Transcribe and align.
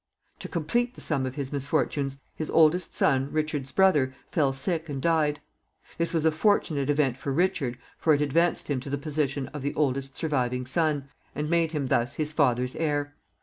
To 0.39 0.47
complete 0.49 0.95
the 0.95 0.99
sum 0.99 1.27
of 1.27 1.35
his 1.35 1.53
misfortunes, 1.53 2.17
his 2.35 2.49
oldest 2.49 2.95
son, 2.95 3.31
Richard's 3.31 3.71
brother, 3.71 4.15
fell 4.31 4.51
sick 4.51 4.89
and 4.89 4.99
died. 4.99 5.41
This 5.99 6.11
was 6.11 6.25
a 6.25 6.31
fortunate 6.31 6.89
event 6.89 7.19
for 7.19 7.31
Richard, 7.31 7.77
for 7.99 8.11
it 8.15 8.21
advanced 8.21 8.67
him 8.67 8.79
to 8.79 8.89
the 8.89 8.97
position 8.97 9.47
of 9.49 9.61
the 9.61 9.75
oldest 9.75 10.17
surviving 10.17 10.65
son, 10.65 11.07
and 11.35 11.51
made 11.51 11.73
him 11.73 11.85
thus 11.85 12.15
his 12.15 12.31
father's 12.33 12.75
heir. 12.75 13.15